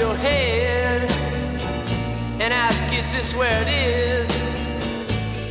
[0.00, 1.02] your head
[2.40, 4.28] and ask, Is this where it is?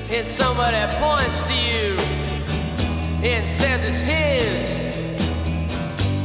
[0.10, 1.94] And somebody points to you
[3.22, 4.66] and says it's his.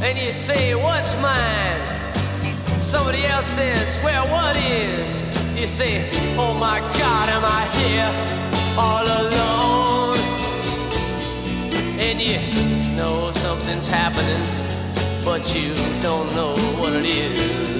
[0.03, 2.79] And you say, What's mine?
[2.79, 5.21] Somebody else says, Well, what is?
[5.59, 8.11] You say, Oh my God, am I here
[8.75, 10.17] all alone?
[11.99, 12.39] And you
[12.97, 14.43] know something's happening,
[15.23, 17.74] but you don't know what it is.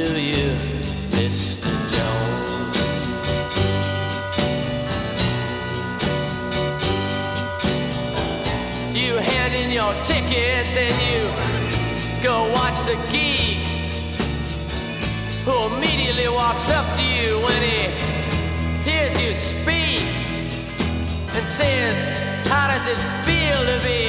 [0.00, 0.48] Do you,
[1.10, 1.68] Mr.
[1.92, 2.76] Jones?
[8.96, 11.20] You hand in your ticket, then you
[12.22, 13.58] go watch the geek
[15.44, 17.80] who immediately walks up to you when he
[18.88, 20.00] hears you speak
[21.36, 21.94] and says,
[22.48, 24.08] How does it feel to be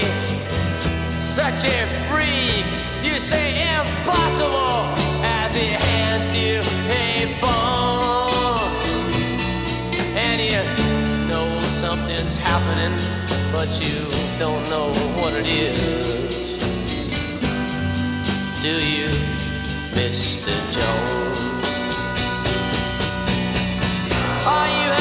[1.19, 2.63] such a freak?
[3.03, 4.70] You say, Impossible,
[5.55, 8.71] he hands you a bone.
[10.15, 10.63] And you
[11.27, 12.97] know something's happening,
[13.51, 14.05] but you
[14.39, 16.61] don't know what it is.
[18.61, 19.09] Do you,
[19.91, 20.53] Mr.
[20.71, 21.67] Jones?
[24.45, 25.00] Oh, you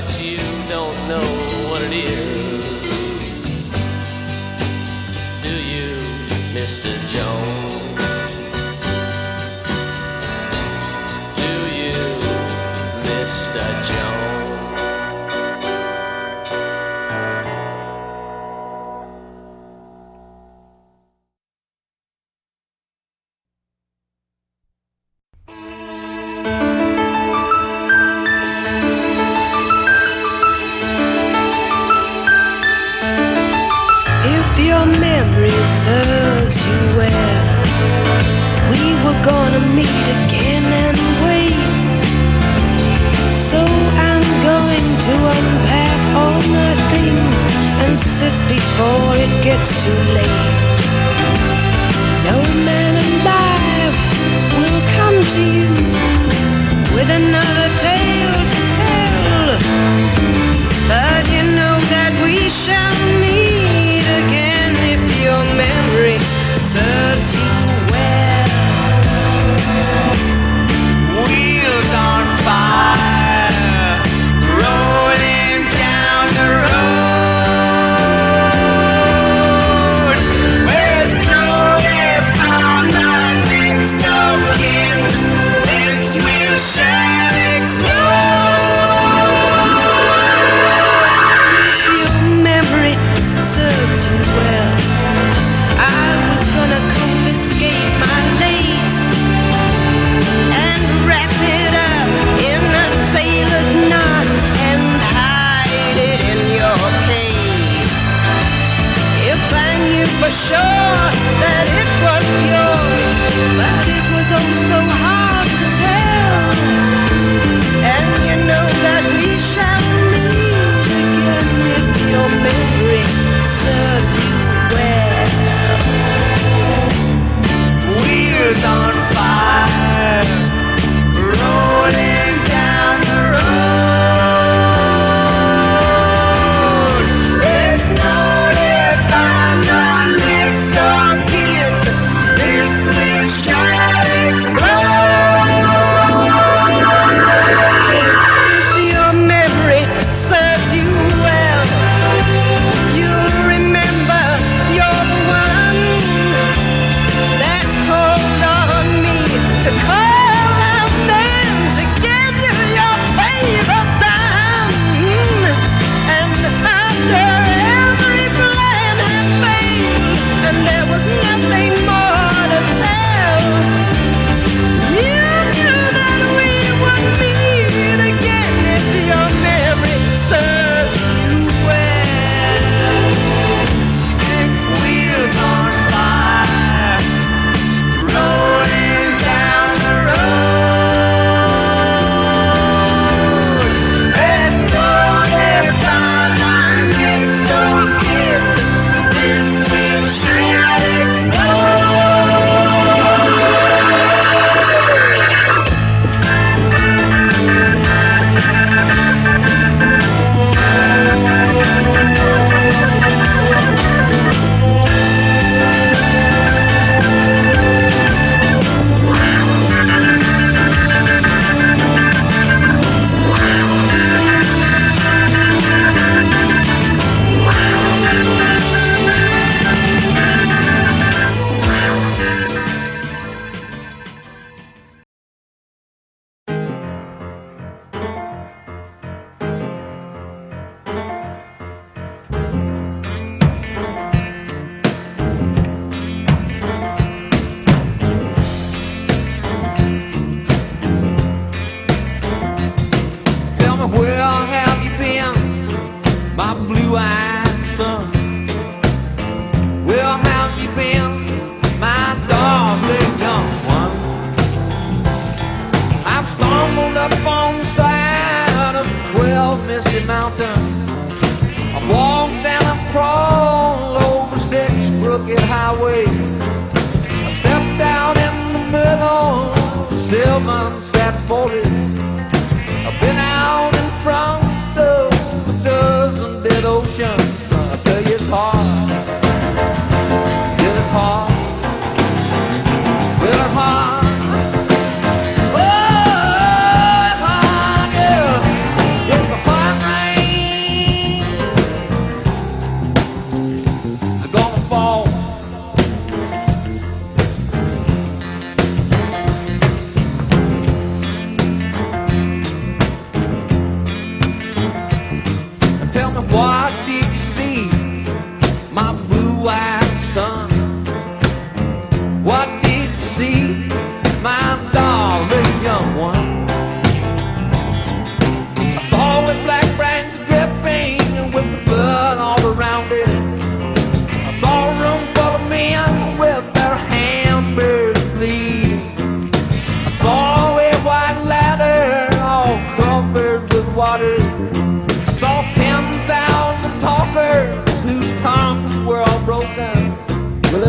[0.00, 0.36] but you
[0.68, 2.37] don't know what it is.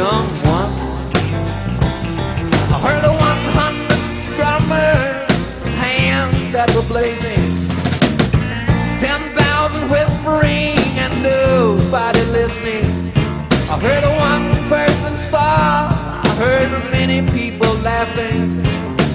[0.00, 0.72] darling young one?
[2.72, 5.28] I heard a 100 drummers,
[5.76, 7.48] hands that were blazing,
[9.00, 13.12] 10,000 whispering and nobody listening.
[13.68, 15.92] I heard a one-person star,
[16.24, 18.64] I heard many people laughing.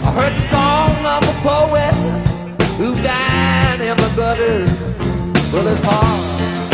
[0.07, 1.95] I heard the song of a poet
[2.77, 4.65] who died in the gutter.
[5.51, 6.64] Well, it's hard.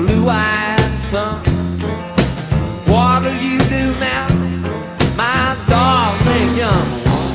[0.00, 0.78] Blue-eyed
[1.10, 1.42] son?
[2.86, 4.28] What'll you do now,
[5.16, 7.34] my darling young one?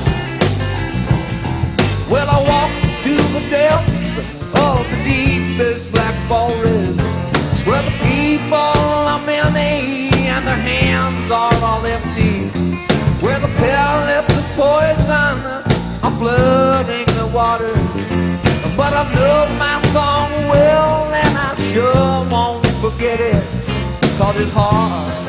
[2.09, 2.71] Well, I walk
[3.05, 4.27] to the depths
[4.67, 6.99] of the deepest black forest,
[7.67, 8.77] where the people
[9.11, 12.47] are many and their hands are all empty,
[13.19, 15.35] where the pellets of poison
[16.05, 17.75] are flooding the water.
[18.77, 21.02] But I know my song well
[21.73, 23.43] sure won't forget it
[24.19, 25.22] Cause it's hard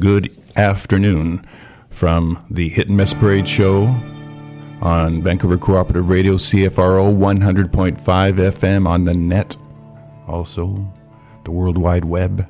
[0.00, 1.46] good afternoon
[1.90, 3.84] from the Hit and Miss Parade Show
[4.80, 9.58] on Vancouver Cooperative Radio, CFRO 100.5 FM on the net,
[10.26, 10.90] also
[11.44, 12.48] the World Wide Web.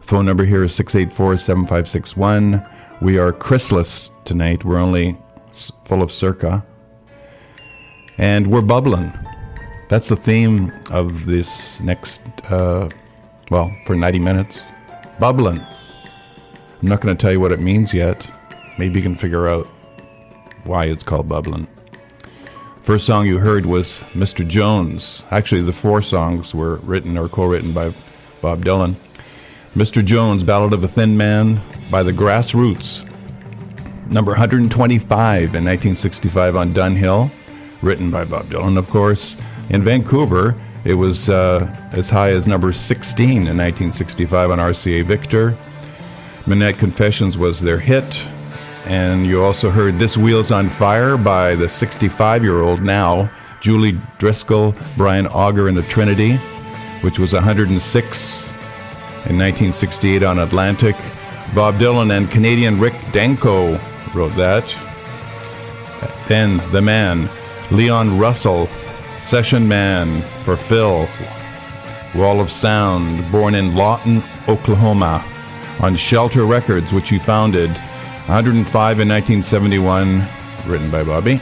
[0.00, 2.64] Phone number here is 684 7561.
[3.02, 4.64] We are Chrysalis tonight.
[4.64, 5.18] We're only
[5.86, 6.64] full of circa.
[8.16, 9.12] And we're bubbling.
[9.88, 12.90] That's the theme of this next, uh,
[13.50, 14.62] well, for 90 minutes.
[15.18, 15.66] Bubbling.
[16.80, 18.30] I'm not going to tell you what it means yet.
[18.78, 19.66] Maybe you can figure out
[20.64, 21.66] why it's called Bubbling.
[22.82, 24.46] First song you heard was Mr.
[24.46, 25.26] Jones.
[25.30, 27.92] Actually, the four songs were written or co written by
[28.40, 28.94] Bob Dylan.
[29.74, 30.04] Mr.
[30.04, 33.04] Jones, Ballad of a Thin Man by the Grassroots.
[34.10, 37.30] Number 125 in 1965 on Dunhill,
[37.82, 39.36] written by Bob Dylan, of course.
[39.70, 40.54] In Vancouver,
[40.84, 45.58] it was uh, as high as number 16 in 1965 on RCA Victor.
[46.48, 48.26] Midnight Confessions was their hit.
[48.86, 54.00] And you also heard This Wheel's on Fire by the 65 year old now, Julie
[54.16, 56.36] Driscoll, Brian Auger, and the Trinity,
[57.02, 58.42] which was 106
[59.28, 60.96] in 1968 on Atlantic.
[61.54, 63.78] Bob Dylan and Canadian Rick Danko
[64.14, 64.74] wrote that.
[66.28, 67.28] Then The Man,
[67.70, 68.68] Leon Russell,
[69.18, 71.06] Session Man for Phil,
[72.14, 75.22] Wall of Sound, born in Lawton, Oklahoma,
[75.80, 80.22] on Shelter Records, which he founded 105 in 1971,
[80.66, 81.40] written by Bobby.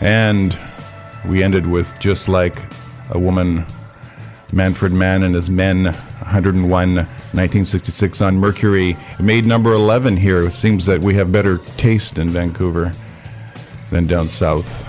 [0.00, 0.56] And
[1.26, 2.58] we ended with Just Like
[3.10, 3.64] a Woman,
[4.52, 8.96] Manfred Mann and His Men, 101, 1966 on Mercury.
[9.18, 10.46] It made number 11 here.
[10.46, 12.92] It seems that we have better taste in Vancouver
[13.90, 14.86] than down south.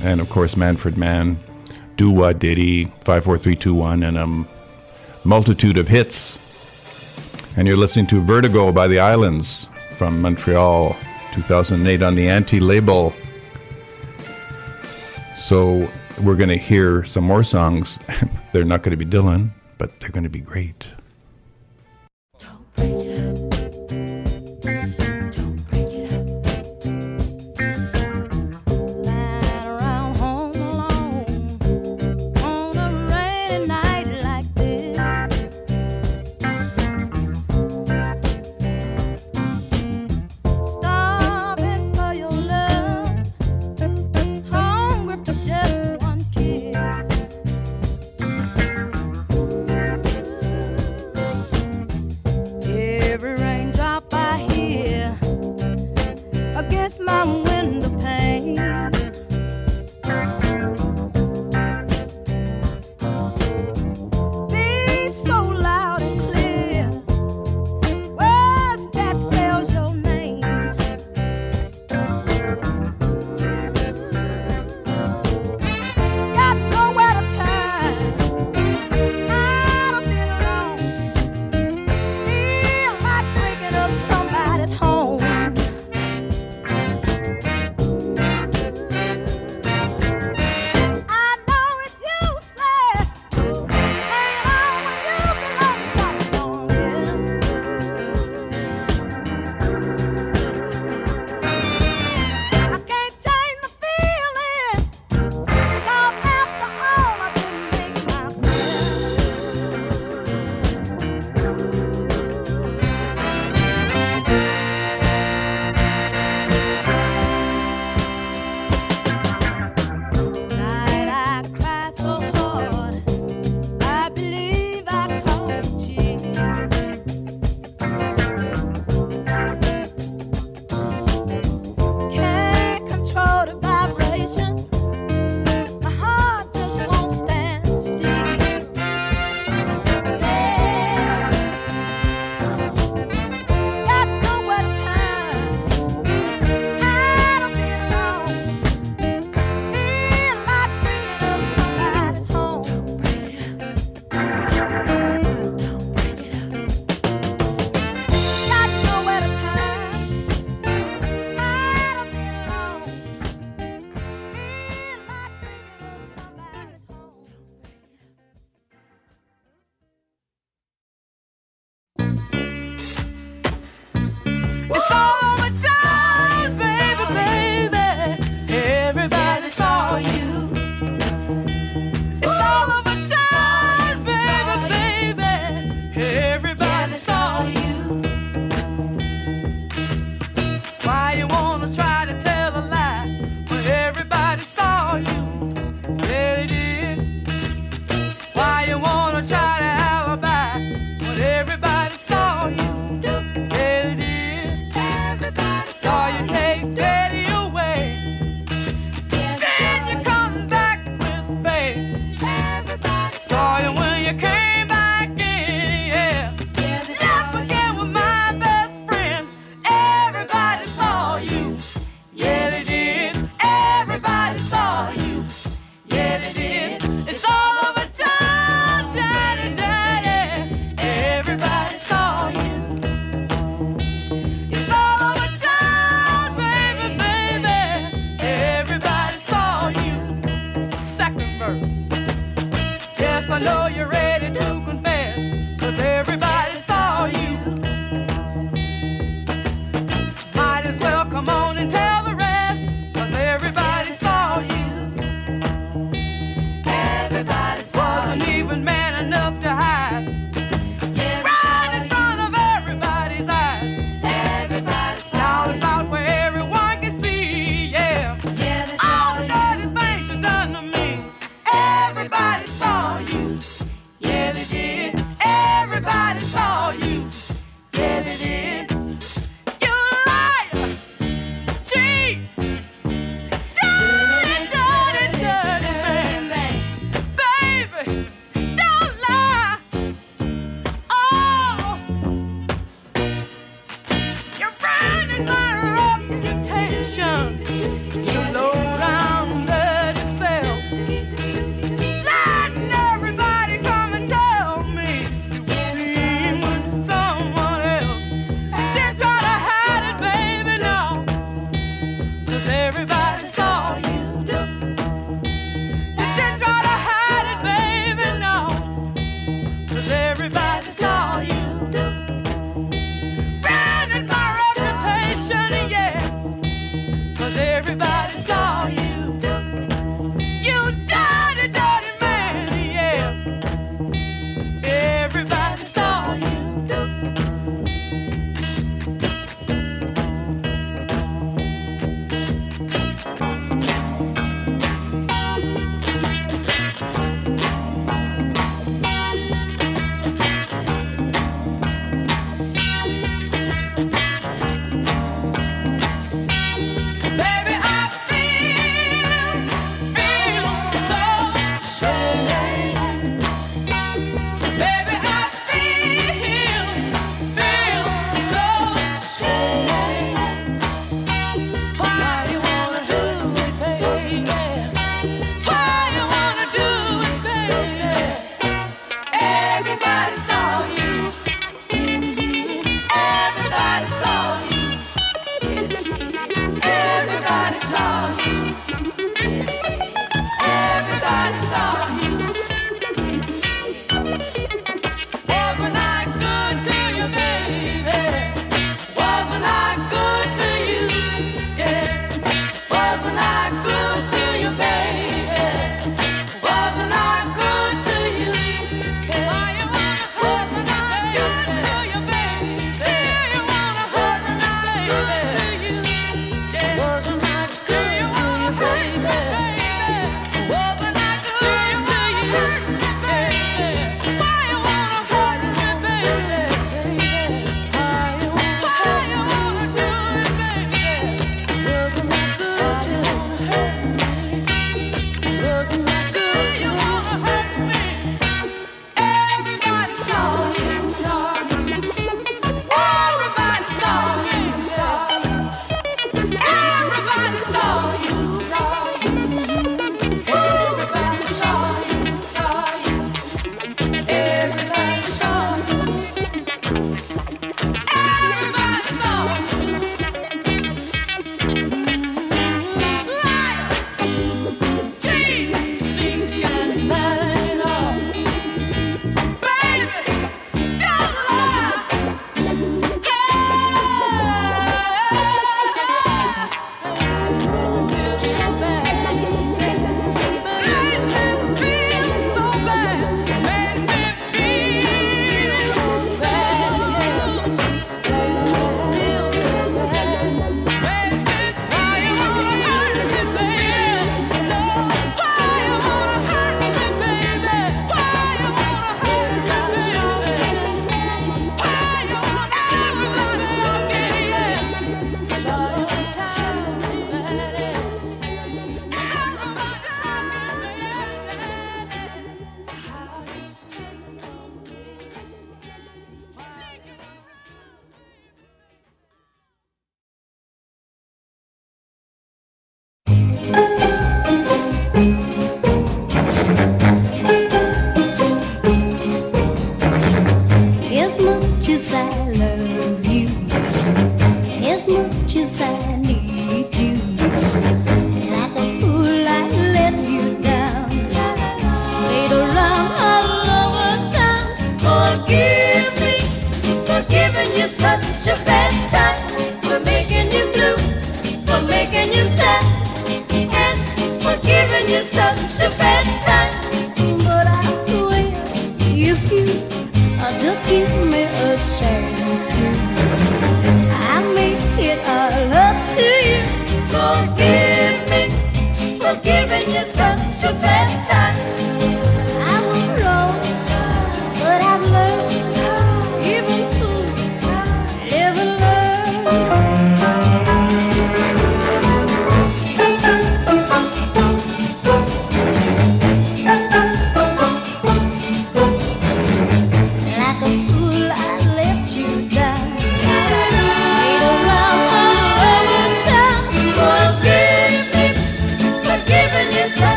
[0.00, 1.38] And of course, Manfred Mann,
[1.96, 6.38] Do Wah Diddy, 54321, and a multitude of hits.
[7.56, 10.96] And you're listening to Vertigo by the Islands from Montreal,
[11.32, 13.14] 2008 on the Anti label.
[15.36, 15.88] So
[16.20, 18.00] we're going to hear some more songs.
[18.52, 20.84] they're not going to be Dylan, but they're going to be great.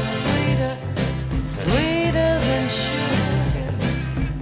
[0.00, 0.78] Sweeter,
[1.42, 3.70] sweeter than sugar.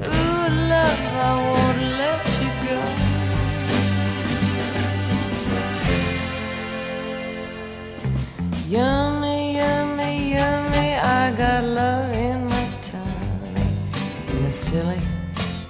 [0.04, 2.80] Ooh, love, I won't let you go.
[8.68, 13.68] Yummy, yummy, yummy, I got love in my tummy.
[14.28, 15.00] And as silly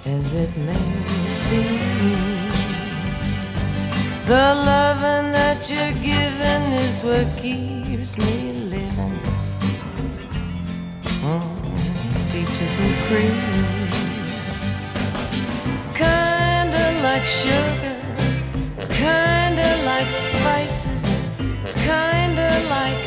[0.05, 2.51] as it may seem.
[4.25, 8.66] The loving that you're giving is what keeps me.
[12.69, 13.37] And cream.
[15.95, 17.95] Kinda like sugar,
[18.91, 21.25] kinda like spices,
[21.87, 23.01] kinda like,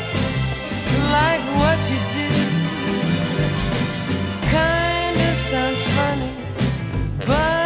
[1.17, 2.31] like what you do.
[4.49, 6.33] Kinda sounds funny,
[7.27, 7.60] but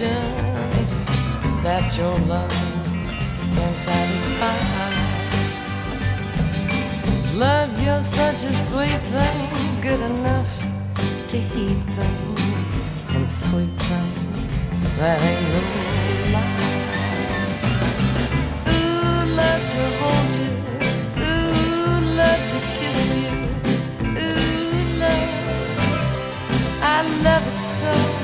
[0.00, 0.34] in
[1.62, 2.50] that your love
[3.54, 4.58] can satisfy.
[7.34, 10.50] Love, you're such a sweet thing, good enough
[11.28, 12.34] to heat them,
[13.14, 14.12] and sweet thing
[14.98, 15.60] that ain't no
[16.34, 16.64] lie.
[18.74, 20.52] Ooh, love to hold you.
[21.22, 23.32] Ooh, love to kiss you.
[24.18, 25.32] Ooh, love.
[26.82, 28.23] I love it so.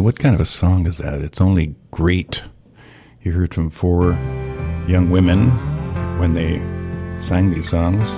[0.00, 1.20] What kind of a song is that?
[1.20, 2.42] It's only great.
[3.20, 4.12] You heard from four
[4.88, 5.50] young women
[6.18, 6.56] when they
[7.20, 8.08] sang these songs.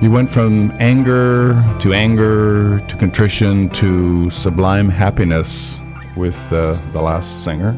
[0.00, 5.80] You went from anger to anger to contrition to sublime happiness
[6.16, 7.76] with uh, the last singer.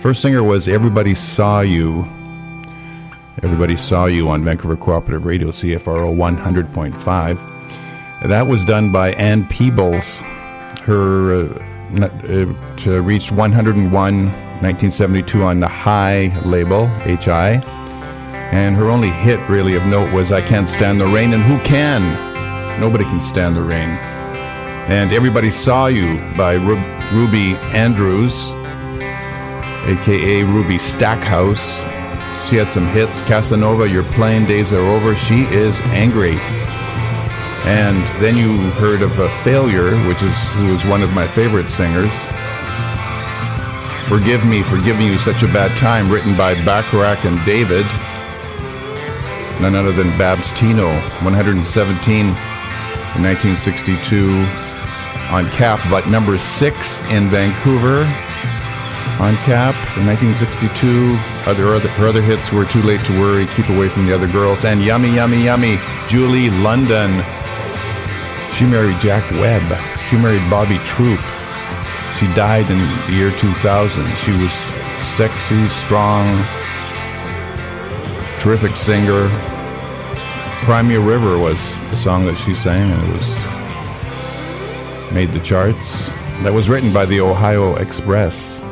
[0.00, 2.04] First singer was Everybody Saw You.
[3.42, 8.28] Everybody Saw You on Vancouver Cooperative Radio, CFRO 100.5.
[8.28, 10.20] That was done by Ann Peebles.
[10.82, 17.60] Her uh, uh, reached 101 1972 on the Hi label, HI.
[18.52, 21.60] And her only hit, really, of note was I Can't Stand the Rain, and who
[21.60, 22.80] can?
[22.80, 23.90] Nobody can stand the rain.
[24.88, 28.54] And Everybody Saw You by Ru- Ruby Andrews,
[29.86, 31.82] aka Ruby Stackhouse.
[32.48, 33.22] She had some hits.
[33.22, 35.16] Casanova, Your Playing Days Are Over.
[35.16, 36.36] She is angry.
[37.66, 41.68] And then you heard of a failure, which is who is one of my favorite
[41.68, 42.12] singers.
[44.08, 47.84] Forgive Me for Giving You Such a Bad Time, written by Bacharach and David.
[49.60, 50.86] None other than Babs Tino,
[51.24, 52.34] 117 in
[53.22, 54.28] 1962
[55.32, 58.02] on Kapp, but number six in Vancouver
[59.18, 61.16] on Kapp in 1962.
[61.50, 64.64] Other, her other hits were Too Late to Worry, Keep Away from the Other Girls,
[64.64, 67.24] and Yummy, Yummy, Yummy, Julie London.
[68.56, 69.78] She married Jack Webb.
[70.08, 71.20] She married Bobby Troup.
[72.18, 74.16] She died in the year 2000.
[74.16, 74.52] She was
[75.04, 76.42] sexy, strong,
[78.38, 79.28] terrific singer.
[80.64, 83.36] Cry Me a River was the song that she sang, and it was
[85.12, 86.08] made the charts.
[86.40, 88.62] That was written by the Ohio Express.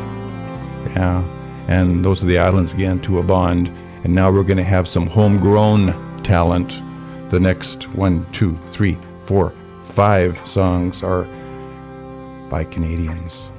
[0.97, 1.23] Yeah,
[1.69, 3.69] and those are the islands again to a bond.
[4.05, 6.81] And now we're going to have some homegrown talent.
[7.29, 9.53] The next one, two, three, four,
[9.95, 11.23] five songs are
[12.51, 13.53] by Canadians.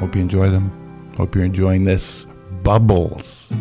[0.00, 1.12] Hope you enjoy them.
[1.18, 2.26] Hope you're enjoying this.
[2.62, 3.52] Bubbles.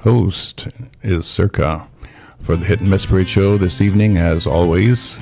[0.00, 0.68] Host
[1.02, 1.88] is Circa
[2.40, 5.18] for the Hit and Miss Parade show this evening, as always,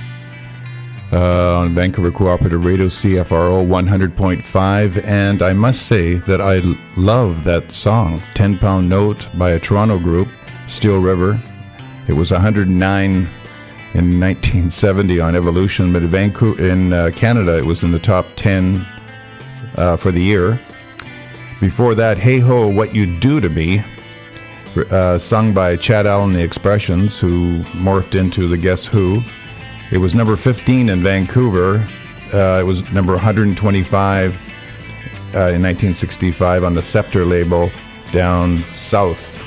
[1.11, 5.03] uh, on Vancouver Cooperative Radio CFRO 100.5.
[5.03, 6.61] And I must say that I
[6.95, 10.27] love that song, 10 Pound Note, by a Toronto group,
[10.67, 11.39] Steel River.
[12.07, 13.11] It was 109
[13.93, 18.25] in 1970 on Evolution, but in Vancouver, in uh, Canada, it was in the top
[18.35, 18.85] 10
[19.75, 20.59] uh, for the year.
[21.59, 23.83] Before that, Hey Ho, What You Do to Me,
[24.85, 29.21] uh, sung by Chad Allan the Expressions, who morphed into the Guess Who.
[29.91, 31.85] It was number 15 in Vancouver.
[32.33, 37.69] Uh, it was number 125 uh, in 1965 on the Scepter label
[38.11, 39.43] down south.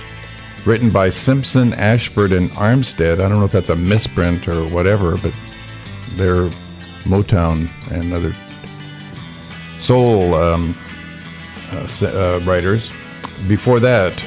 [0.66, 3.14] Written by Simpson, Ashford, and Armstead.
[3.14, 5.32] I don't know if that's a misprint or whatever, but
[6.12, 6.50] they're
[7.04, 8.36] Motown and other
[9.78, 10.76] soul um,
[11.72, 12.92] uh, uh, writers.
[13.48, 14.24] Before that,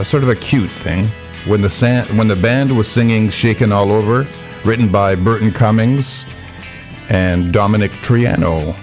[0.00, 1.06] a sort of a cute thing.
[1.44, 4.26] When the when the band was singing "Shakin' All Over,"
[4.64, 6.26] written by Burton Cummings
[7.10, 8.74] and Domenic Troiano,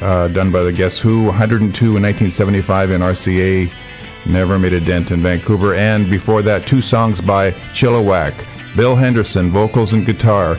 [0.00, 3.70] uh, done by the Guess Who, 102 in 1975 in RCA,
[4.24, 5.74] never made a dent in Vancouver.
[5.74, 8.34] And before that, two songs by Chilliwack,
[8.76, 10.56] Bill Henderson, vocals and guitar,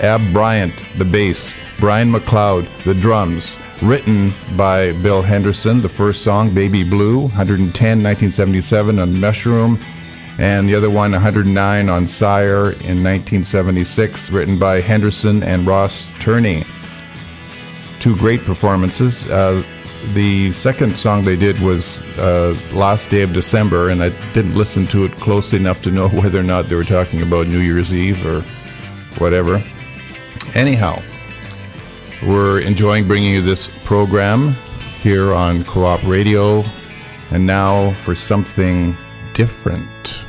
[0.00, 3.56] Ab Bryant, the bass, Brian McLeod, the drums.
[3.82, 9.78] Written by Bill Henderson, the first song, Baby Blue, 110, 1977 on Mushroom,
[10.38, 16.64] and the other one, 109 on Sire in 1976, written by Henderson and Ross Turney
[18.00, 19.28] two great performances.
[19.28, 19.62] Uh,
[20.14, 24.86] the second song they did was uh, Last Day of December, and I didn't listen
[24.88, 27.92] to it closely enough to know whether or not they were talking about New Year's
[27.92, 28.42] Eve or
[29.18, 29.62] whatever.
[30.54, 31.02] Anyhow,
[32.26, 34.56] we're enjoying bringing you this program
[35.00, 36.64] here on Co op Radio,
[37.30, 38.96] and now for something
[39.34, 40.24] different.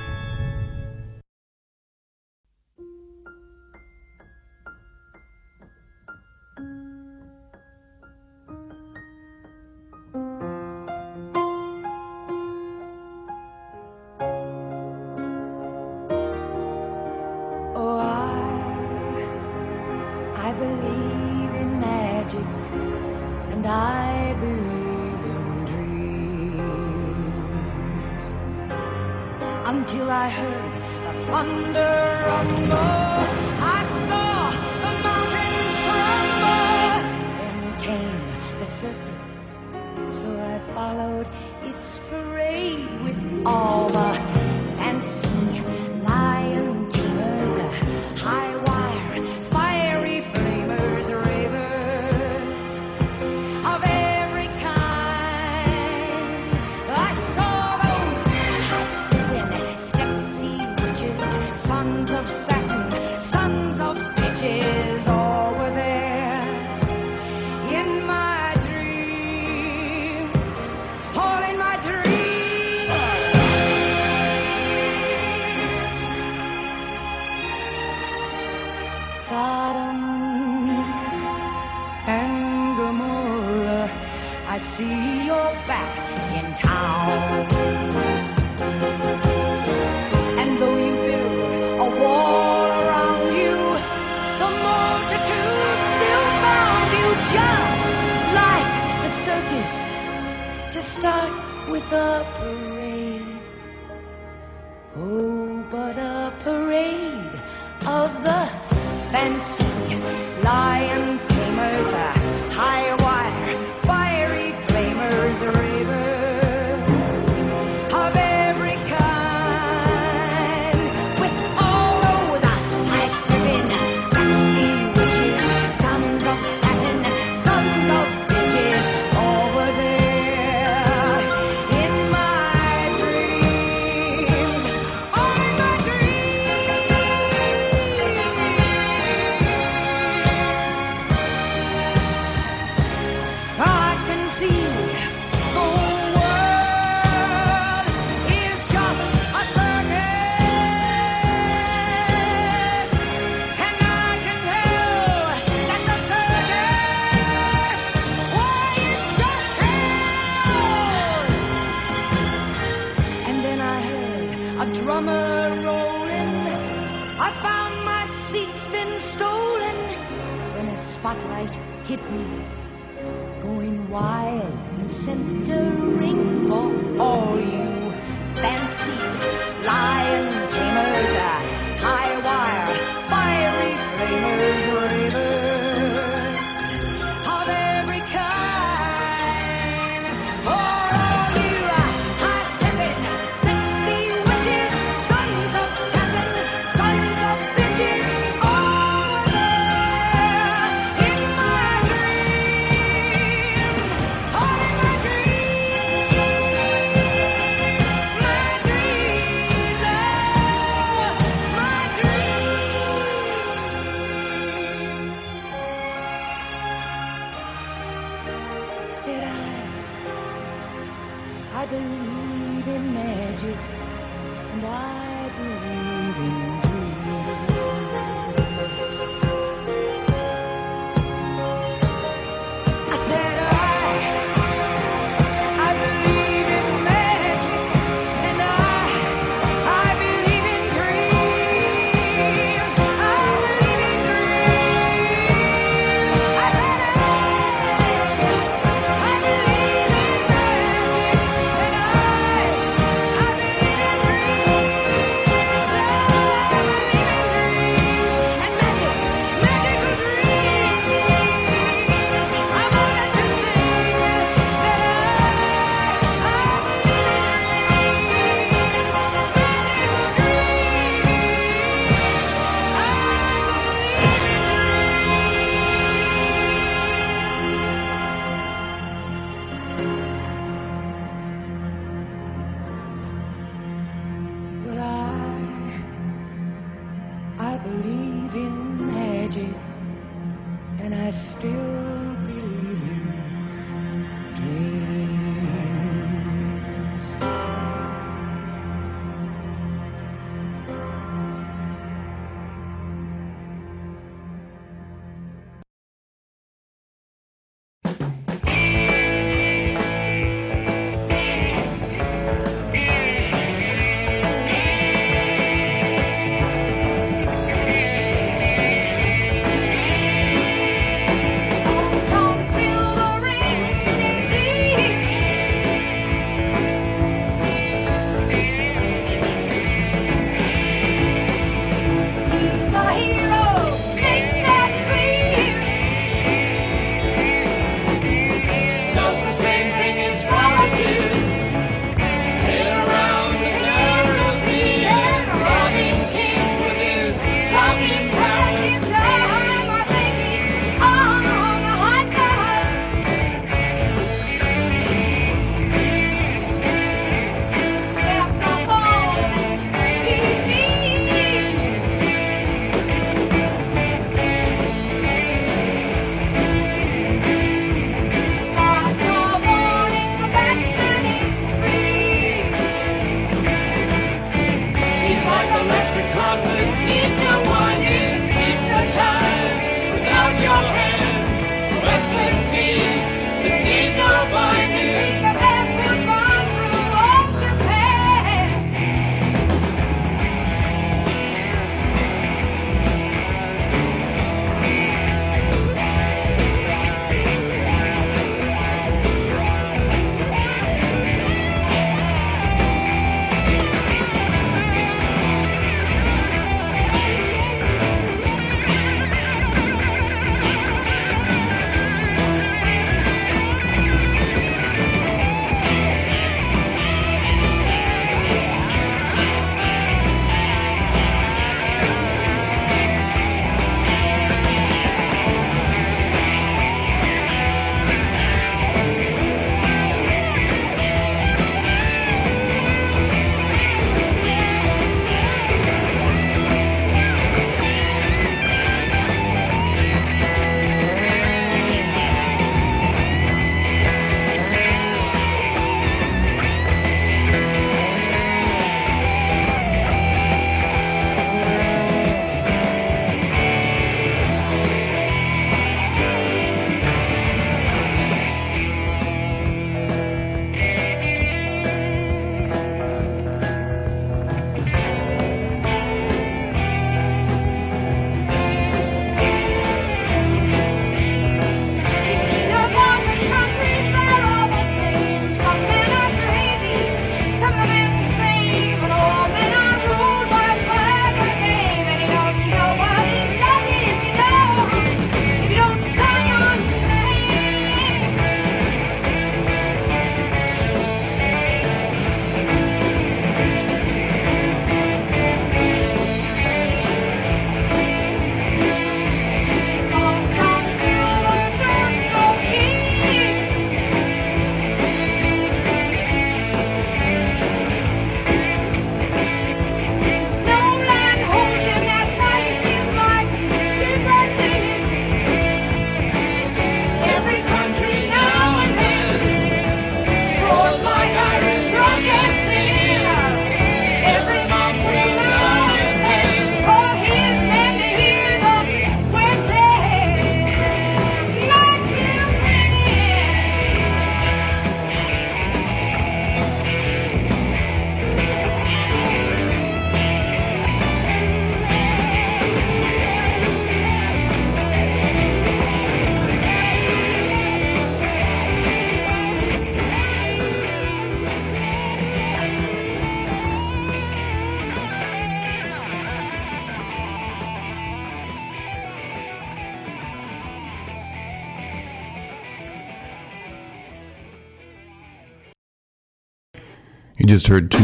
[17.76, 19.30] Oh, I,
[20.36, 21.27] I believe
[22.28, 22.48] magic,
[23.52, 26.64] and I believe in dreams.
[29.66, 33.24] Until I heard a thunder rumble,
[33.64, 34.52] I saw
[34.84, 37.00] the mountains crumble.
[37.40, 39.32] Then came the circus,
[40.10, 41.28] so I followed
[41.64, 44.37] its parade with all the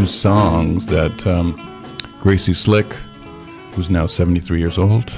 [0.08, 1.56] songs that um,
[2.22, 2.94] Gracie Slick,
[3.74, 5.12] who's now 73 years old,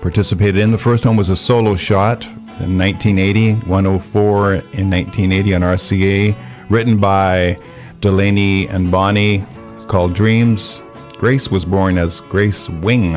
[0.00, 0.70] participated in.
[0.70, 2.24] The first one was a solo shot
[2.60, 6.36] in 1980, 104 in 1980 on RCA,
[6.68, 7.58] written by
[8.00, 9.44] Delaney and Bonnie,
[9.88, 10.82] called Dreams.
[11.18, 13.14] Grace was born as Grace Wing.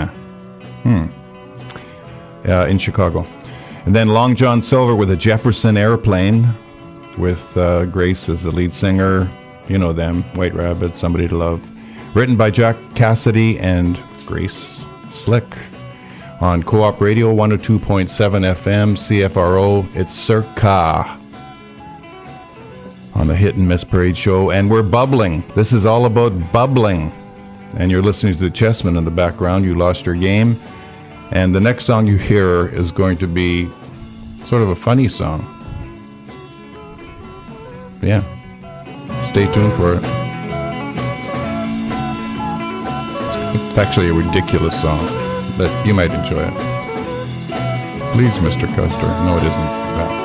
[0.84, 1.06] Hmm.
[2.48, 3.26] Uh, in Chicago.
[3.86, 6.48] And then Long John Silver with a Jefferson Airplane,
[7.18, 9.30] with uh, Grace as the lead singer.
[9.68, 11.62] You know them, White Rabbit, Somebody to Love.
[12.16, 15.46] Written by Jack Casady and Grace Slick.
[16.42, 21.18] On Co op Radio 102.7 FM, CFRO, it's Circa.
[23.16, 24.52] On the Hit and Miss Parade show.
[24.52, 25.44] And we're bubbling.
[25.56, 27.12] This is all about bubbling.
[27.78, 29.64] And you're listening to the Chessmen in the background.
[29.64, 30.60] You lost your game.
[31.32, 33.70] And the next song you hear is going to be
[34.44, 35.48] sort of a funny song.
[38.02, 38.24] Yeah.
[39.34, 40.04] Stay tuned for it.
[43.56, 45.04] It's, actually a ridiculous song,
[45.58, 46.54] but you might enjoy it.
[48.14, 48.68] Please, Mr.
[48.76, 49.08] Custer.
[49.26, 49.70] No, it isn't.
[49.98, 50.23] No.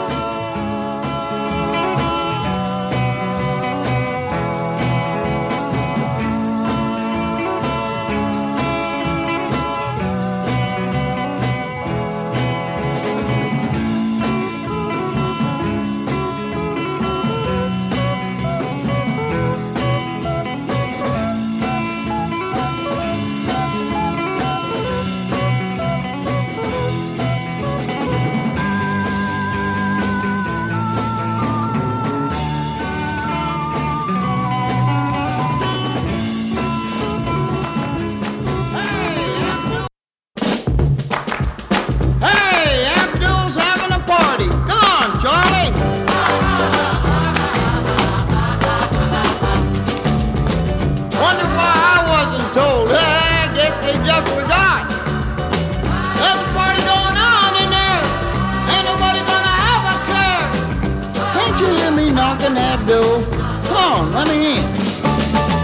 [62.19, 63.23] Knocking, Abdul?
[63.71, 64.65] Come on, let me in.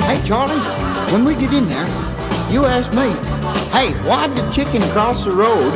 [0.06, 0.62] Hey, Charlie,
[1.10, 1.88] when we get in there,
[2.48, 3.10] you ask me,
[3.74, 5.72] hey, why'd the chicken cross the road?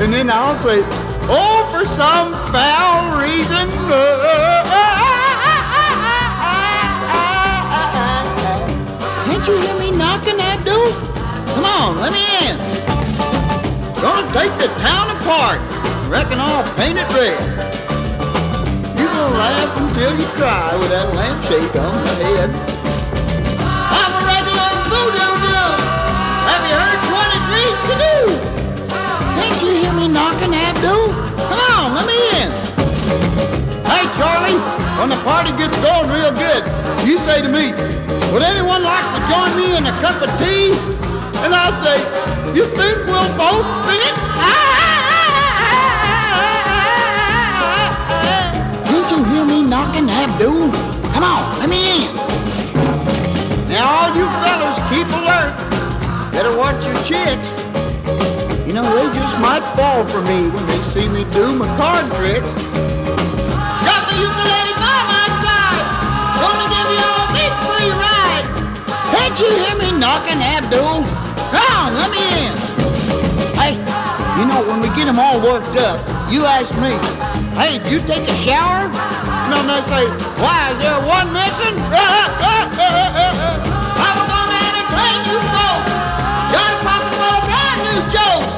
[0.00, 0.80] And then I'll say,
[1.28, 3.68] oh, for some foul reason.
[9.28, 10.92] Can't you hear me knocking, Abdul?
[11.52, 12.56] Come on, let me in.
[14.00, 15.60] Gonna take the town apart.
[16.08, 17.75] Reckon I'll paint it red.
[19.16, 22.52] Gonna laugh until you cry with that lampshade on my head.
[23.64, 25.80] I'm a regular voodoo dude.
[26.44, 28.16] Have you heard 23's to do?
[29.40, 31.16] Can't you hear me knocking, Abdul?
[31.32, 32.52] Come on, let me in.
[33.88, 34.60] Hey, Charlie,
[35.00, 36.60] when the party gets going real good,
[37.08, 37.72] you say to me,
[38.36, 40.76] would anyone like to join me in a cup of tea?
[41.40, 41.96] And I say,
[42.52, 44.12] you think we'll both fit?
[44.12, 44.75] Can't
[49.66, 50.70] you hear me knocking, Abdul?
[51.12, 52.14] Come on, let me in.
[53.68, 55.54] Now, all you fellas keep alert.
[56.32, 57.58] Better watch your chicks.
[58.66, 62.06] You know, they just might fall for me when they see me do my card
[62.14, 62.54] tricks.
[63.82, 65.82] Got the ukulele by my side.
[66.38, 68.46] Gonna give you all a big free ride.
[69.10, 71.02] Can't you hear me knocking, Abdul?
[71.50, 72.54] Come on, let me in.
[73.58, 73.74] Hey,
[74.38, 75.98] you know, when we get them all worked up,
[76.30, 76.94] you ask me,
[77.58, 78.90] hey, did you take a shower?
[79.46, 80.04] No, they say,
[80.42, 81.78] why, is there one missing?
[84.02, 85.86] I'm gonna entertain you folks.
[86.50, 88.50] Got a pocket full of brand new jokes.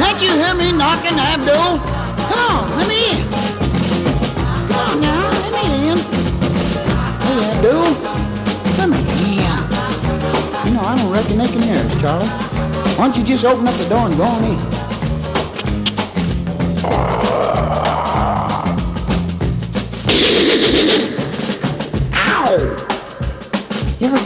[0.00, 1.76] Can't you hear me knocking, Abdul?
[2.24, 3.28] Come on, let me in.
[4.72, 5.98] Come on now, let me in.
[7.20, 7.92] Hey, Abdul,
[8.80, 9.60] come here.
[10.64, 12.26] You know, I don't reckon they can hear us, Charlie.
[12.96, 14.77] Why don't you just open up the door and go on in?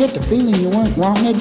[0.07, 1.37] Get the feeling you weren't wanted?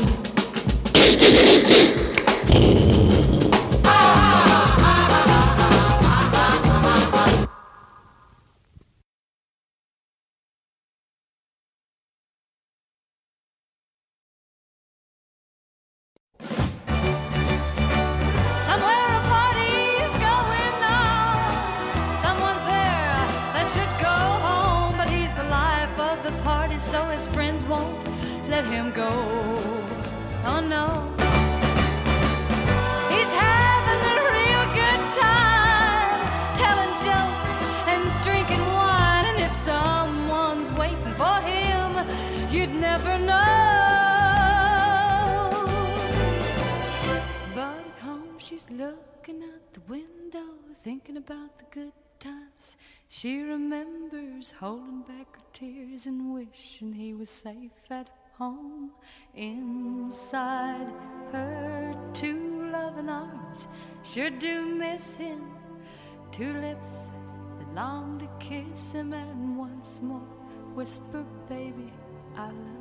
[47.56, 50.48] But at home, she's looking out the window,
[50.84, 52.78] thinking about the good times.
[53.10, 58.92] She remembers holding back her tears and wishing he was safe at home.
[59.36, 60.92] Inside
[61.32, 63.68] her two loving arms,
[64.04, 65.42] sure do miss him.
[66.32, 67.12] Two lips
[67.60, 70.28] that long to kiss him and once more
[70.74, 71.92] whisper, baby,
[72.38, 72.81] I love you.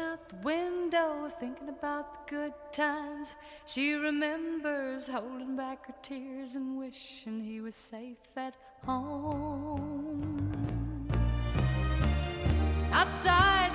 [0.00, 3.34] out the window, thinking about the good times.
[3.66, 10.50] She remembers holding back her tears and wishing he was safe at home.
[12.92, 13.72] Outside,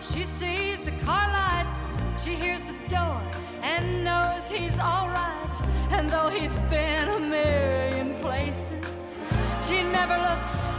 [0.00, 3.22] she sees the car lights, she hears the door,
[3.62, 5.56] and knows he's alright.
[5.90, 9.20] And though he's been a million places,
[9.62, 10.72] she never looks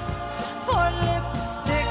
[0.65, 1.88] for lipstick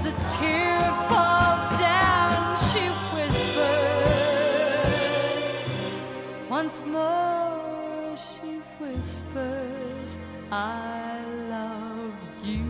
[0.00, 2.56] as a tear falls down.
[2.56, 2.80] She
[3.14, 3.68] whispers
[6.48, 8.16] once more.
[8.16, 10.16] She whispers,
[10.50, 12.64] "I love you."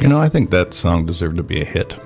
[0.00, 1.96] You know, I think that song deserved to be a hit.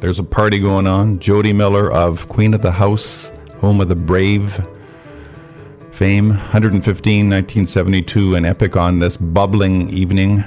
[0.00, 1.18] There's a party going on.
[1.18, 4.66] Jody Miller of Queen of the House, Home of the Brave
[6.00, 10.42] fame, 115, 1972, an epic on this bubbling evening.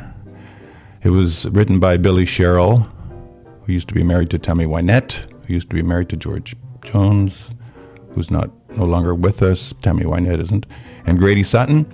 [1.03, 2.79] It was written by Billy Sherrill,
[3.61, 6.55] who used to be married to Tammy Wynette, who used to be married to George
[6.83, 7.51] Jones,
[8.15, 9.75] who's not no longer with us.
[9.83, 10.65] Tammy Wynette isn't,
[11.05, 11.85] and Grady Sutton.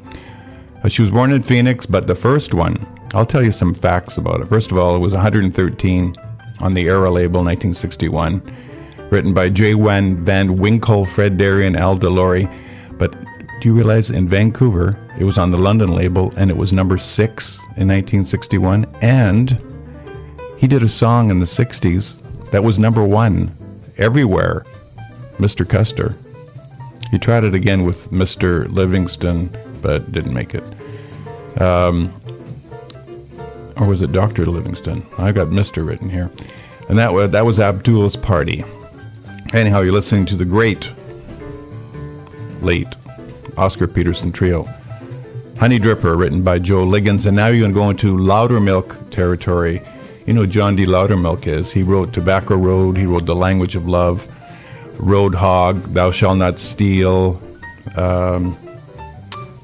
[0.82, 2.78] Uh, She was born in Phoenix, but the first one,
[3.14, 4.48] I'll tell you some facts about it.
[4.48, 6.16] First of all, it was 113
[6.62, 8.42] on the Era label, 1961,
[9.10, 9.76] written by J.
[9.76, 12.50] Wen Van Winkle, Fred Darian, Al DeLore.
[12.98, 13.16] But
[13.60, 16.98] do you realize in Vancouver, it was on the London label and it was number
[16.98, 18.86] six in 1961?
[19.02, 19.62] And
[20.58, 23.52] he did a song in the 60s that was number one
[23.98, 24.66] everywhere,
[25.38, 25.68] Mr.
[25.68, 26.16] Custer.
[27.12, 28.72] He tried it again with Mr.
[28.72, 29.50] Livingston,
[29.82, 30.64] but didn't make it.
[31.62, 32.14] Um,
[33.78, 34.46] or was it Dr.
[34.46, 35.06] Livingston?
[35.18, 35.86] I got Mr.
[35.86, 36.32] written here.
[36.88, 38.64] And that was, that was Abdul's party.
[39.54, 40.92] Anyhow, you're listening to the great,
[42.62, 42.88] late
[43.58, 44.68] Oscar Peterson trio.
[45.60, 47.26] Honey Dripper, written by Joe Liggins.
[47.26, 49.82] And now you're going to go into Loudermilk territory.
[50.26, 50.86] You know John D.
[50.86, 51.72] Loudermilk is.
[51.74, 54.28] He wrote Tobacco Road, he wrote The Language of Love,
[55.00, 57.42] Road Hog, Thou Shalt Not Steal,
[57.96, 58.58] um,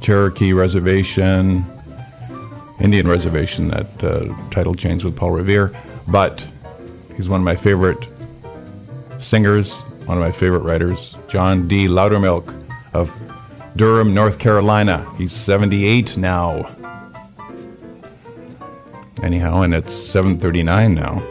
[0.02, 1.64] Cherokee Reservation,
[2.82, 5.72] Indian Reservation, that uh, title changed with Paul Revere.
[6.08, 6.48] But
[7.16, 8.08] he's one of my favorite
[9.20, 11.88] singers, one of my favorite writers, John D.
[11.88, 12.54] Loudermilk
[12.94, 13.10] of
[13.76, 15.06] Durham, North Carolina.
[15.18, 16.66] He's 78 now.
[19.22, 21.24] Anyhow, and it's 7:39 now.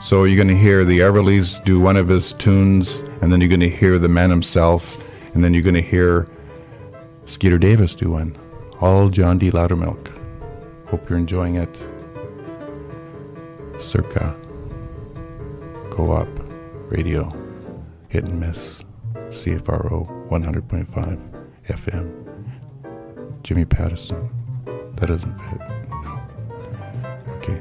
[0.00, 3.48] So you're going to hear the Everlys do one of his tunes, and then you're
[3.48, 4.96] going to hear the man himself,
[5.34, 6.28] and then you're going to hear
[7.26, 8.36] Skeeter Davis do one.
[8.80, 9.50] All John D.
[9.50, 10.12] Loudermilk.
[10.88, 11.76] Hope you're enjoying it.
[13.78, 14.34] Circa.
[15.90, 16.28] Co-op.
[16.90, 17.32] Radio.
[18.08, 18.85] Hit and miss.
[19.36, 23.42] CFRO 100.5 FM.
[23.42, 24.30] Jimmy Patterson.
[24.96, 25.60] That doesn't fit.
[26.02, 26.22] No.
[27.36, 27.60] Okay.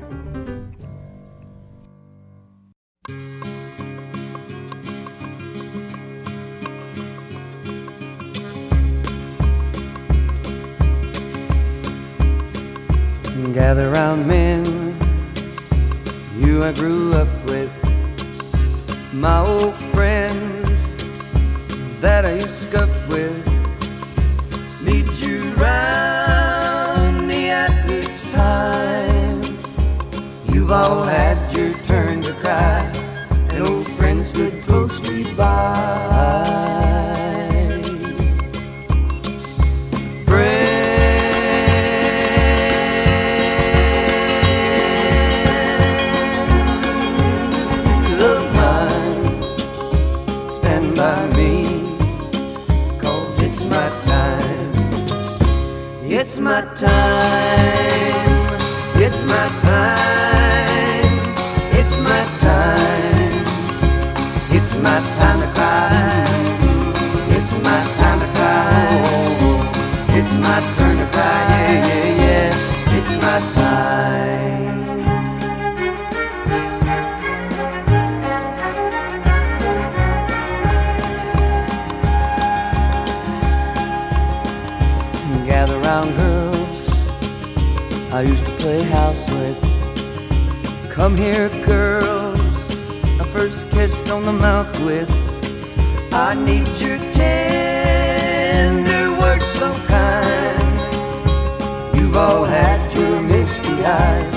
[13.53, 14.63] Gather round men,
[16.37, 17.71] you I grew up with,
[19.13, 20.54] my old friends
[22.05, 23.35] that I used to scuff with.
[24.83, 29.41] Meet you round me at this time.
[30.53, 32.81] You've all had your turn to cry,
[33.49, 36.14] and old friends stood closely by.
[56.35, 58.19] It's my time.
[58.97, 61.13] It's my time.
[61.71, 63.45] It's my time.
[64.51, 66.25] It's my time to cry.
[67.37, 70.17] It's my time to cry.
[70.19, 70.94] It's my time.
[88.15, 89.59] I used to play house with.
[90.89, 92.55] Come here, girls,
[93.19, 95.09] I first kissed on the mouth with.
[96.13, 100.79] I need your tender words so kind.
[101.97, 104.31] You've all had your misty eyes,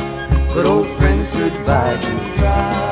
[0.53, 2.88] but old friends goodbye to try.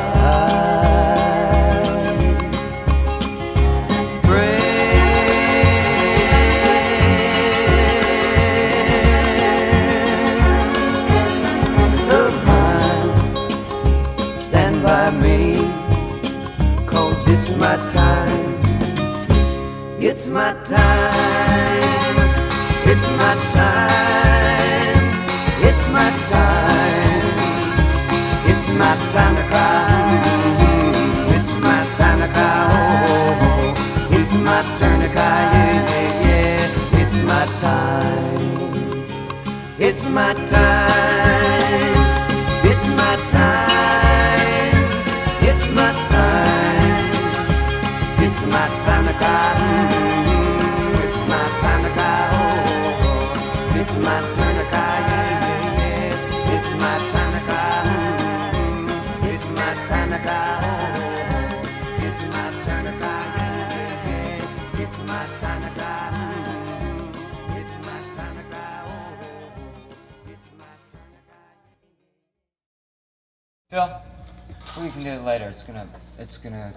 [75.43, 75.87] It's gonna,
[76.19, 76.73] it's gonna.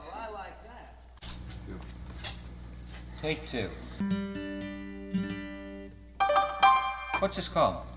[0.00, 1.30] Oh, I like that.
[1.66, 1.78] Two.
[3.20, 3.68] Take two.
[7.18, 7.87] What's this called?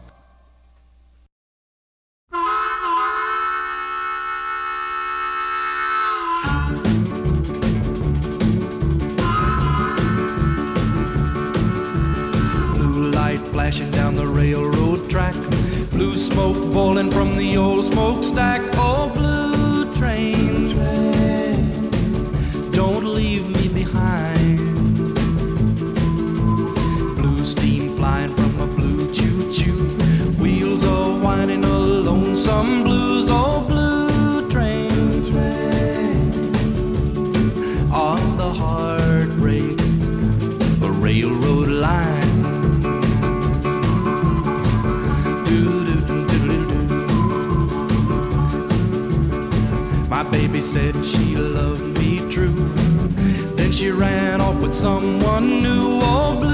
[55.59, 56.50] New Orleans.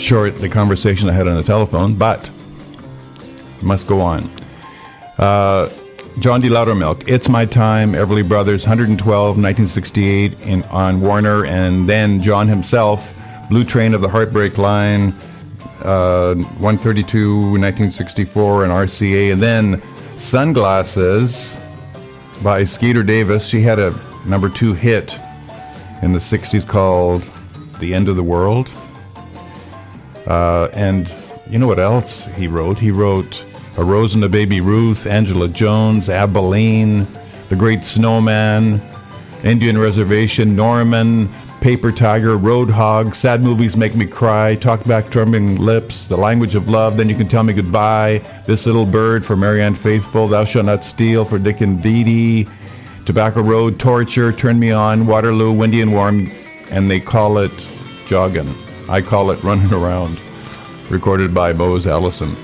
[0.00, 2.30] Short the conversation I had on the telephone, but
[3.62, 4.30] must go on.
[5.18, 5.68] Uh,
[6.20, 6.48] John D.
[6.48, 13.14] Loudermilk, It's My Time, Everly Brothers, 112, 1968 in, on Warner, and then John himself,
[13.48, 15.14] Blue Train of the Heartbreak Line,
[15.84, 19.82] uh, 132, 1964 in RCA, and then
[20.16, 21.56] Sunglasses
[22.42, 23.46] by Skeeter Davis.
[23.46, 23.94] She had a
[24.26, 25.16] number two hit
[26.02, 27.22] in the 60s called
[27.78, 28.68] The End of the World.
[30.28, 31.12] Uh, and
[31.48, 32.78] you know what else he wrote?
[32.78, 33.44] He wrote
[33.78, 37.06] A Rose and a Baby Ruth, Angela Jones, Abilene,
[37.48, 38.82] The Great Snowman,
[39.42, 41.30] Indian Reservation, Norman,
[41.62, 46.68] Paper Tiger, Roadhog, Sad Movies Make Me Cry, Talk Back Trembling Lips, The Language of
[46.68, 50.66] Love, Then You Can Tell Me Goodbye, This Little Bird for Marianne Faithfull, Thou Shalt
[50.66, 52.46] Not Steal for Dick and Dee Dee,
[53.06, 56.30] Tobacco Road, Torture, Turn Me On, Waterloo, Windy and Warm,
[56.70, 57.52] and they call it
[58.06, 58.54] jogging.
[58.88, 60.20] I call it running around.
[60.90, 62.36] Recorded by Mose Allison.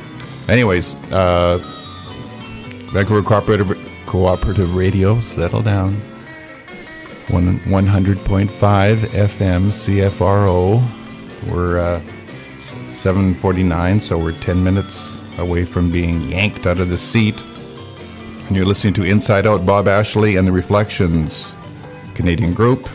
[0.48, 1.58] Anyways, uh,
[2.92, 5.94] Vancouver Cooperative, Cooperative Radio, settle down.
[7.28, 11.50] One, 100.5 FM CFRO.
[11.50, 12.02] We're uh,
[12.90, 17.42] 749, so we're 10 minutes away from being yanked out of the seat.
[18.46, 21.54] And you're listening to Inside Out, Bob Ashley and the Reflections,
[22.14, 22.86] Canadian group.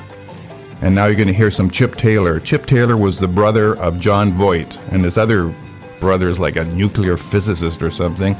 [0.81, 2.39] And now you're going to hear some Chip Taylor.
[2.39, 5.53] Chip Taylor was the brother of Jon Voight, and his other
[5.99, 8.35] brother is like a nuclear physicist or something.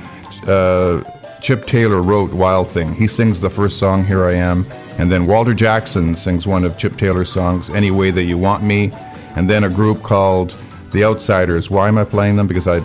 [0.48, 1.04] Uh,
[1.42, 2.94] Chip Taylor wrote Wild Thing.
[2.94, 4.66] He sings the first song, Here I Am.
[4.98, 8.64] And then Walter Jackson sings one of Chip Taylor's songs, Any Way That You Want
[8.64, 8.92] Me.
[9.36, 10.56] And then a group called
[10.92, 11.70] The Outsiders.
[11.70, 12.48] Why am I playing them?
[12.48, 12.82] Because I,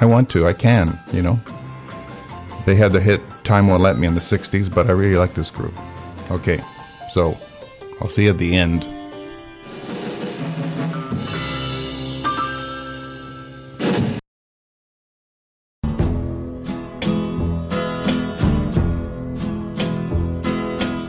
[0.00, 0.46] I want to.
[0.46, 1.38] I can, you know.
[2.64, 5.34] They had the hit Time Won't Let Me in the 60s, but I really like
[5.34, 5.74] this group.
[6.30, 6.60] Okay,
[7.12, 7.38] so
[8.00, 8.86] I'll see you at the end.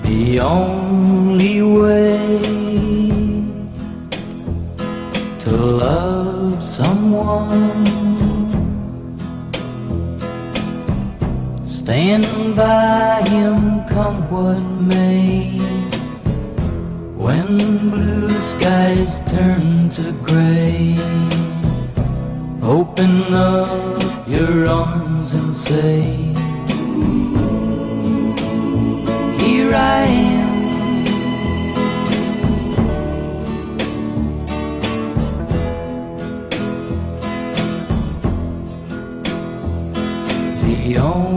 [0.03, 2.39] The only way
[5.39, 7.85] to love someone,
[11.65, 15.74] stand by him come what may.
[17.25, 20.95] When blue skies turn to gray,
[22.61, 26.03] open up your arms and say,
[29.43, 30.53] Here I am.
[40.61, 41.34] The only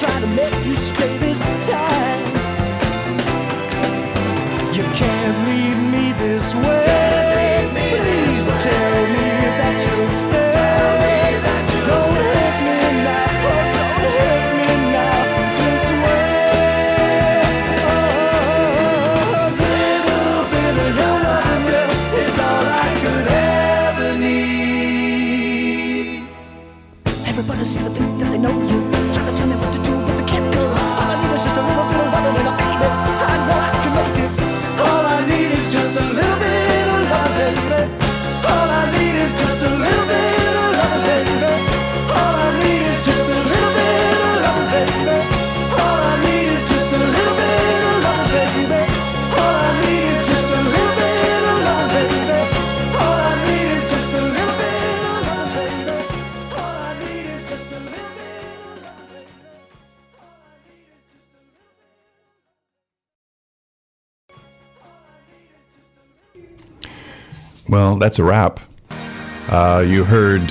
[0.00, 1.19] try to make you stay
[67.90, 68.60] Well, that's a wrap.
[69.48, 70.42] Uh, you heard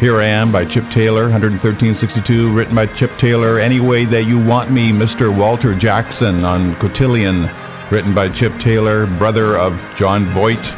[0.00, 3.58] Here I Am by Chip Taylor, 11362, written by Chip Taylor.
[3.58, 5.28] Any Way That You Want Me, Mr.
[5.36, 7.50] Walter Jackson on Cotillion,
[7.90, 10.72] written by Chip Taylor, brother of Jon Voight.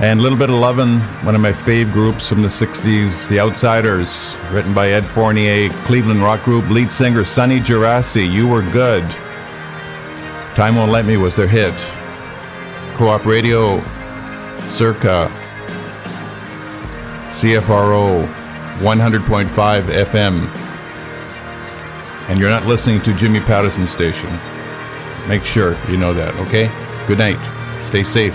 [0.00, 4.38] And Little Bit of Lovin', one of my fave groups from the 60s, The Outsiders,
[4.52, 9.02] written by Ed Fournier, Cleveland rock group, lead singer Sonny Geraci, You Were Good.
[10.54, 11.74] Time Won't Let Me was their hit.
[12.94, 13.82] Co-op Radio,
[14.70, 15.30] circa
[17.30, 18.26] CFRO
[18.78, 20.48] 100.5 FM.
[22.28, 24.30] And you're not listening to Jimmy Patterson station.
[25.28, 26.70] Make sure you know that, okay?
[27.06, 27.38] Good night.
[27.84, 28.34] Stay safe.